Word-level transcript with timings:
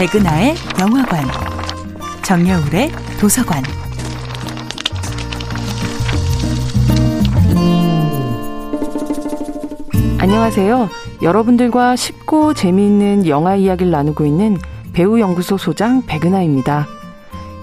백은하의 0.00 0.54
영화관, 0.80 1.26
정여울의 2.22 2.90
도서관. 3.20 3.62
안녕하세요. 10.18 10.88
여러분들과 11.20 11.96
쉽고 11.96 12.54
재미있는 12.54 13.26
영화 13.26 13.56
이야기를 13.56 13.92
나누고 13.92 14.24
있는 14.24 14.56
배우연구소 14.94 15.58
소장 15.58 16.00
백은하입니다. 16.06 16.86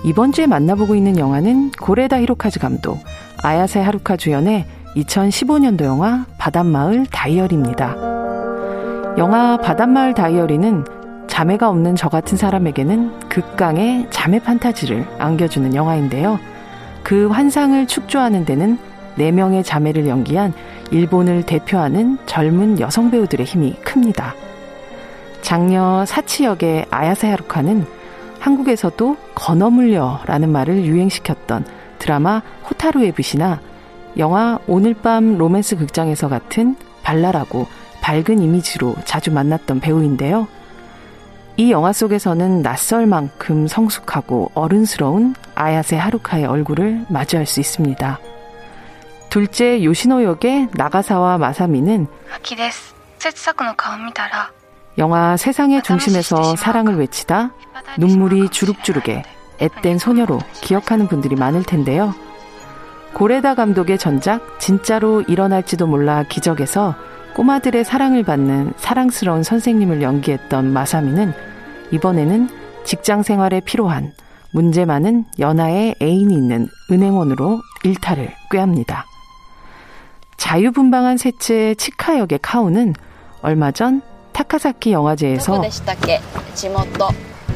이번 0.03 0.31
주에 0.31 0.45
만나보고 0.45 0.93
있는 0.93 1.17
영화는 1.17 1.71
고레다 1.71 2.19
히로카즈 2.19 2.59
감독, 2.59 2.99
아야세 3.41 3.79
하루카 3.79 4.15
주연의 4.15 4.67
2015년도 4.95 5.85
영화 5.85 6.27
바닷마을 6.37 7.07
다이어리입니다. 7.07 7.95
영화 9.17 9.57
바닷마을 9.57 10.13
다이어리는 10.13 10.96
자매가 11.37 11.69
없는 11.69 11.95
저 11.95 12.09
같은 12.09 12.35
사람에게는 12.35 13.29
극강의 13.29 14.07
자매 14.09 14.39
판타지를 14.39 15.05
안겨주는 15.19 15.75
영화인데요. 15.75 16.39
그 17.03 17.27
환상을 17.27 17.85
축조하는 17.85 18.43
데는 18.43 18.79
4명의 19.19 19.63
자매를 19.63 20.07
연기한 20.07 20.51
일본을 20.89 21.43
대표하는 21.43 22.17
젊은 22.25 22.79
여성 22.79 23.11
배우들의 23.11 23.45
힘이 23.45 23.75
큽니다. 23.83 24.33
장녀 25.43 26.05
사치 26.07 26.43
역의 26.43 26.87
아야세 26.89 27.29
하루카는 27.29 27.85
한국에서도 28.39 29.17
건어물려라는 29.35 30.49
말을 30.49 30.85
유행시켰던 30.85 31.65
드라마 31.99 32.41
호타루의 32.67 33.11
빛이나 33.11 33.61
영화 34.17 34.57
오늘 34.65 34.95
밤 34.95 35.37
로맨스 35.37 35.75
극장에서 35.77 36.29
같은 36.29 36.75
발랄하고 37.03 37.67
밝은 38.01 38.41
이미지로 38.41 38.95
자주 39.05 39.31
만났던 39.31 39.81
배우인데요. 39.81 40.47
이 41.59 41.71
영화 41.71 41.91
속에서는 41.91 42.61
낯설 42.61 43.07
만큼 43.07 43.65
성숙하고 43.65 44.51
어른스러운 44.53 45.33
아야세 45.55 45.97
하루카의 45.97 46.45
얼굴을 46.45 47.07
마주할 47.09 47.47
수 47.47 47.59
있습니다. 47.59 48.19
둘째 49.31 49.83
요시노 49.83 50.23
역의 50.23 50.69
나가사와 50.73 51.39
마사미는 51.39 52.05
영화 54.99 55.35
세상의 55.35 55.81
중심에서 55.81 56.55
사랑을 56.55 56.97
외치다 56.97 57.51
눈물이 57.97 58.49
주룩주룩해 58.49 59.23
앳된 59.59 59.97
소녀로 59.97 60.39
기억하는 60.61 61.07
분들이 61.07 61.35
많을 61.35 61.63
텐데요. 61.63 62.13
고레에다 63.13 63.55
감독의 63.55 63.97
전작 63.97 64.59
진짜로 64.59 65.21
일어날지도 65.21 65.87
몰라 65.87 66.23
기적에서 66.23 66.93
꼬마들의 67.37 67.85
사랑을 67.85 68.23
받는 68.23 68.73
사랑스러운 68.77 69.43
선생님을 69.43 70.01
연기했던 70.01 70.73
마사미는 70.73 71.33
이번에는 71.91 72.49
직장 72.83 73.21
생활에 73.21 73.59
필요한 73.59 74.11
문제 74.51 74.85
많은 74.85 75.23
연하의 75.37 75.95
애인이 76.01 76.33
있는 76.33 76.67
은행원으로 76.91 77.61
일탈을 77.83 78.33
꾀합니다. 78.49 79.05
자유분방한 80.37 81.17
셋째 81.17 81.75
치카 81.75 82.17
역의 82.17 82.39
카호는 82.41 82.95
얼마 83.43 83.71
전 83.71 84.01
타카사키 84.33 84.91
영화제에서 84.91 85.61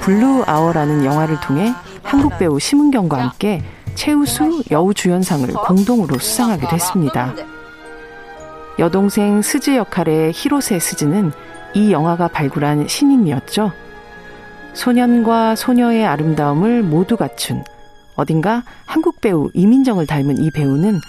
블루 0.02 0.44
아워라는 0.46 1.06
영화를 1.06 1.40
통해 1.40 1.74
한국 2.04 2.38
배우 2.38 2.60
심은경과 2.60 3.18
함께 3.20 3.64
최우수 3.96 4.64
여우 4.70 4.94
주연상을 4.94 5.48
공동으로 5.54 6.20
수상하기도 6.20 6.70
했습니다. 6.70 7.34
여동생 8.82 9.44
스즈 9.44 9.76
역할의 9.76 10.32
히로세 10.34 10.80
스즈는 10.80 11.32
이 11.76 11.92
영화가 11.92 12.30
발굴한 12.30 12.88
신인이었죠. 12.88 13.72
소년과 14.74 15.56
소녀의 15.56 16.04
아름다움을 16.08 16.82
모두 16.82 17.16
갖춘 17.16 17.64
어딘가 18.16 18.64
한국 18.88 19.22
배우 19.22 19.52
이민정을 19.54 20.08
닮은 20.08 20.40
이 20.40 20.50
배우는 20.50 21.00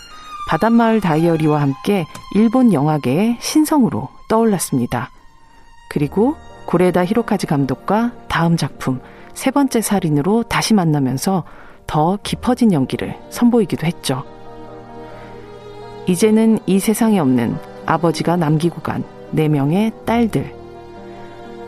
바닷마을 0.51 1.01
다이어리와 1.01 1.63
함께 1.63 2.05
일본 2.35 2.75
영화계의 2.75 3.39
신성으로 3.41 4.11
떠올랐습니다. 4.29 5.11
그리고 5.89 6.37
고레다 6.67 7.07
히로카즈 7.07 7.47
감독과 7.47 8.13
다음 8.29 8.59
작품 8.59 9.01
세 9.33 9.51
번째 9.51 9.81
살인으로 9.81 10.43
다시 10.43 10.75
만나면서 10.75 11.45
더 11.87 12.19
깊어진 12.23 12.71
연기를 12.75 13.19
선보이기도 13.31 13.87
했죠. 13.87 14.25
이제는 16.07 16.59
이 16.67 16.79
세상에 16.79 17.19
없는 17.19 17.57
아버지가 17.87 18.37
남기고 18.37 18.81
간네 18.81 19.49
명의 19.49 19.93
딸들. 20.05 20.53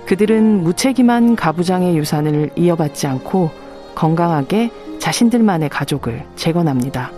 그들은 0.06 0.62
무책임한 0.62 1.36
가부장의 1.36 1.96
유산을 1.96 2.50
이어받지 2.56 3.06
않고 3.06 3.50
건강하게 3.94 4.70
자신들만의 4.98 5.68
가족을 5.68 6.24
재건합니다. 6.36 7.10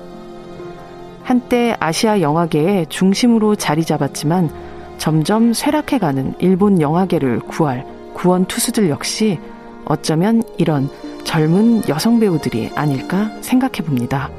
한때 1.25 1.76
아시아 1.81 2.21
영화계의 2.21 2.87
중심으로 2.88 3.56
자리 3.56 3.84
잡았지만 3.84 4.50
점점 4.99 5.53
쇠락해가는 5.53 6.34
일본 6.38 6.81
영화계를 6.81 7.41
구할 7.41 7.84
구원 8.15 8.44
투수들 8.44 8.88
역시 8.88 9.38
어쩌면 9.84 10.43
이런 10.56 10.88
젊은 11.25 11.82
여성 11.88 12.21
배우들이 12.21 12.71
아닐까 12.75 13.31
생각해 13.41 13.82
봅니다. 13.84 14.31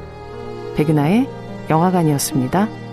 백은하의 0.76 1.28
영화관이었습니다. 1.70 2.87